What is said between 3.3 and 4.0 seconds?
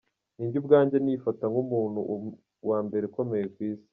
ku isi.